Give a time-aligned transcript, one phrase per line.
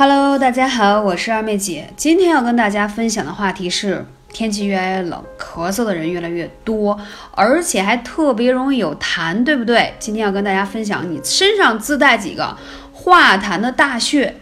[0.00, 1.90] Hello，大家好，我是二妹姐。
[1.94, 6.98] 今天要跟大家分享的话题是：天气越来越冷，咳嗽的人越来越多，
[7.32, 9.92] 而且还特别容易有痰，对不对？
[9.98, 12.56] 今天要跟大家分享，你身上自带几个
[12.94, 14.36] 化痰的大穴，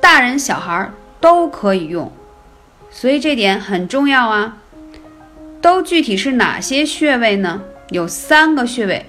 [0.00, 0.90] 大人小孩
[1.20, 2.10] 都可以用，
[2.90, 4.56] 所以这点很重要啊。
[5.60, 7.60] 都具体是哪些穴位呢？
[7.90, 9.04] 有三个穴位，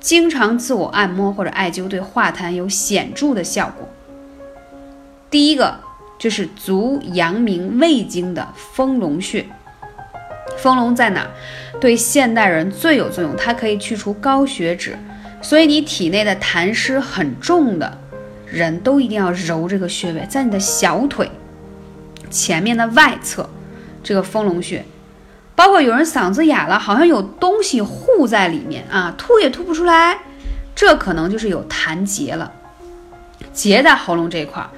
[0.00, 3.88] 经常自我按摩或者艾灸，对化痰有显著的效果。
[5.30, 5.80] 第一个
[6.18, 9.44] 就是足阳明胃经的丰隆穴，
[10.58, 11.26] 丰隆在哪？
[11.80, 14.96] 对现代人最有作用，它可以去除高血脂，
[15.42, 17.98] 所以你体内的痰湿很重的
[18.46, 21.28] 人都一定要揉这个穴位，在你的小腿
[22.30, 23.50] 前面的外侧，
[24.02, 24.84] 这个丰隆穴，
[25.56, 30.20] 包括有人嗓子哑了，好像有东西护在里面啊，吐也吐不出来，
[30.76, 32.52] 这可能就是有痰结了，
[33.52, 34.70] 结在喉咙这一块儿。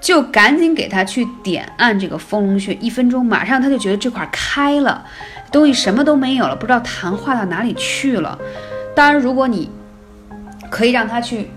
[0.00, 5.04] 就赶紧给他去点按这个丰隆穴，一分钟马上他就觉得这块开了，
[5.50, 8.38] 东西什么都没有了，不知道痰化到哪里去了。
[8.94, 9.70] 当然，如果你
[10.70, 11.50] 可以让他去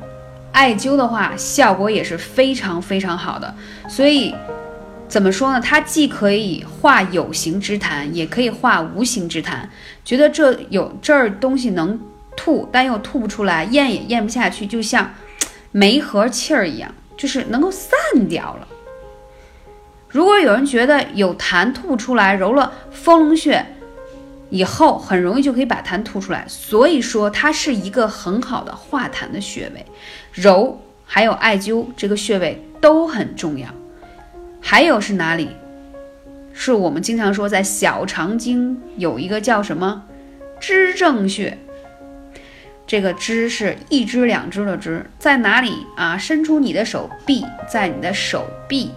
[0.51, 3.53] 艾灸的话，效果也是非常非常好的。
[3.87, 4.33] 所以
[5.07, 5.59] 怎么说呢？
[5.61, 9.53] 它既可以化有形之痰，也可以化无形之痰。
[10.03, 11.99] 觉得这有这儿东西能
[12.35, 15.11] 吐，但又吐不出来，咽也咽不下去，就像
[15.71, 16.91] 没盒气儿一样。
[17.21, 18.67] 就是能够散掉了。
[20.09, 23.63] 如果有人觉得有痰吐不出来，揉了丰隆穴
[24.49, 26.43] 以后，很容易就可以把痰吐出来。
[26.47, 29.85] 所以说，它是一个很好的化痰的穴位。
[30.31, 33.69] 揉还有艾灸这个穴位都很重要。
[34.59, 35.51] 还有是哪里？
[36.53, 40.05] 是我们经常说在小肠经有一个叫什么
[40.59, 41.55] 支正穴。
[42.91, 46.17] 这个支是一支两支的支，在哪里啊？
[46.17, 48.91] 伸出你的手臂，在你的手臂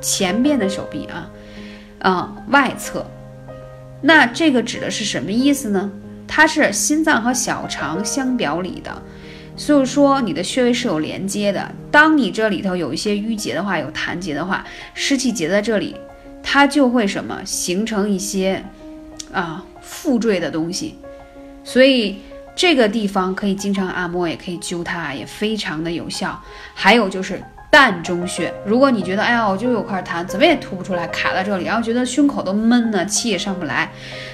[0.00, 1.30] 前边的手臂啊，
[2.00, 3.08] 啊外侧。
[4.02, 5.88] 那这个指的是什么意思呢？
[6.26, 9.00] 它是心脏和小肠相表里的，
[9.56, 11.70] 所以说你的穴位是有连接的。
[11.92, 15.94] 当你这里头有一些淤结的话，有痰结的话，湿气结在这里，
[16.42, 18.64] 它就会什么形成一些
[19.32, 20.98] 啊附坠的东西，
[21.62, 22.16] 所以。
[22.60, 26.38] 这个地方可以经常按摩，也可以灸它，也非常的有效。
[26.74, 33.90] 还有就是膻中穴，如果你觉得哎呀，我就有块痰，怎么也吐不出来，卡在这里，然后觉得胸口都闷呢，气也上不来，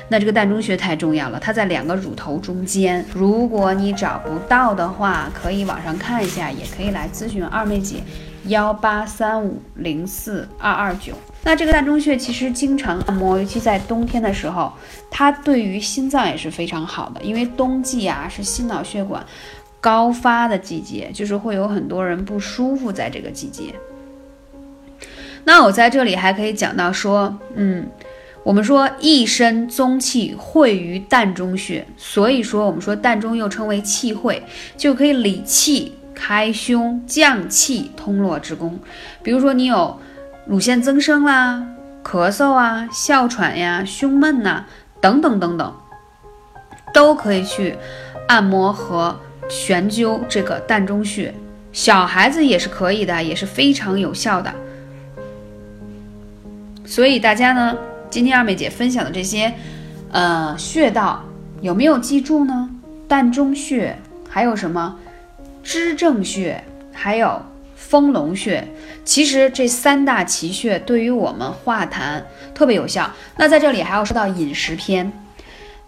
[0.09, 3.05] 那这个膻中穴太重要了，它在两个乳头中间。
[3.15, 8.03] 如果你找不到的话，可以网上看一下，也可以来咨询二妹姐。
[8.49, 14.73] 幺八三五零四二二九，那这个膻中穴其实经常按摩，尤其在冬天的时候，
[15.11, 19.25] 它对于心脏也是非常好的，因为冬季啊是心脑血管
[19.81, 23.75] 高发的季节，就是会有很多人不舒服在这个季节。
[25.45, 27.87] 那我在这里还可以讲到说，嗯，
[28.43, 34.43] 我们说一身宗气汇于膻中穴，所以说我们说膻中又称为气汇，
[34.77, 35.93] 就可以理气。
[36.17, 38.81] 开胸降气通络之功，
[39.23, 40.01] 比如说你有
[40.47, 41.63] 乳腺增生啦、
[42.03, 44.65] 咳嗽啊、哮喘呀、胸闷呐
[45.01, 45.75] 等等等等，
[46.95, 47.77] 都可以去
[48.27, 51.33] 按摩和悬灸这个膻中穴。
[51.73, 54.53] 小孩子也是可以的，也是非常有效的。
[56.87, 57.77] 所以大家呢，
[58.09, 59.53] 今天二妹姐分享的这些
[60.11, 61.23] 呃穴道
[61.61, 62.71] 有没有记住呢？
[63.09, 63.97] 膻中穴
[64.29, 64.97] 还有什么？
[65.67, 66.63] 支正穴
[66.93, 67.43] 还有
[67.75, 68.67] 丰隆穴，
[69.05, 72.23] 其实这三大奇穴对于我们化痰
[72.55, 73.11] 特别有效。
[73.37, 75.13] 那在这里还要说到饮食篇，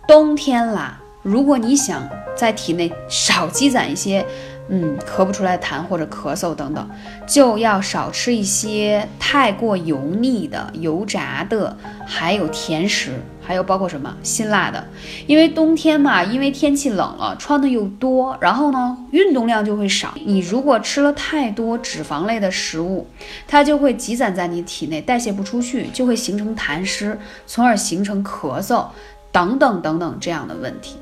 [0.09, 2.07] 冬天啦，如果你想
[2.37, 4.27] 在体内少积攒一些。
[4.71, 6.91] 嗯，咳不出来痰或者咳嗽等等，
[7.27, 11.75] 就要少吃一些太过油腻的、油炸的，
[12.05, 13.13] 还有甜食，
[13.49, 14.87] 还有包括什么辛辣的。
[15.27, 20.13] 因为冬天嘛，因为天气冷了，穿的又多，然后呢，运动量就会少。
[20.27, 23.07] 你如果吃了太多脂肪类的食物，
[23.47, 28.85] 它就会积攒在你体内，代谢不出去，就会形成痰湿，从而形成咳嗽
[29.33, 30.97] 等等等等这样的问题。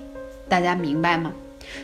[0.48, 1.32] 大家明白吗？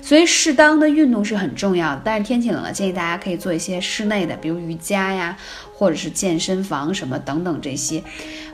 [0.01, 5.37] 所以适当的运动是很重要的，但是天气冷了，建议大家可以做一些室内的，比如瑜伽呀，
[5.75, 8.03] 或者是健身房什么等等这些，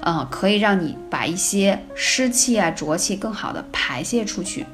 [0.00, 4.66] 呃，可以让你把一些湿气啊、浊气更好的排泄出去。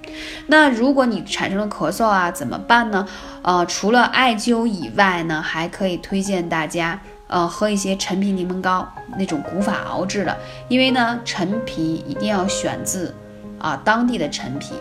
[0.47, 3.07] 那如果你产生了咳嗽啊，怎么办呢？
[3.43, 10.37] 呃，除了艾灸以外呢，还可以推荐大家，呃，喝一些陈皮柠檬膏，那种古法熬制的，
[10.69, 13.15] 因为呢，陈皮一定要选自
[13.59, 14.75] 啊当地的陈皮。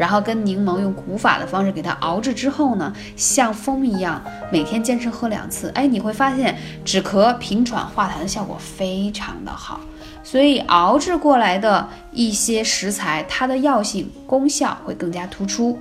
[0.00, 4.18] 然后跟柠檬用古法的方式给它熬制之后呢，像蜂蜜一样，
[4.50, 6.56] 每天坚持喝两次，哎，你会发现
[6.86, 9.78] 止咳、平喘、化痰的效果非常的好。
[10.22, 15.78] 所以熬制过来的一些食材，它的药性功效会更加突出。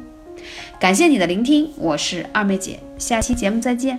[0.77, 3.97] 感谢你的聆听，我是二妹姐，下期节目再见。